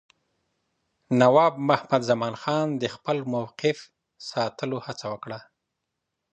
نواب 1.19 1.53
محمد 1.69 2.01
زمانخان 2.11 2.67
د 2.81 2.83
خپل 2.95 3.17
موقف 3.33 3.77
ساتلو 4.29 4.77
هڅه 4.85 5.05
وکړه. 5.13 5.39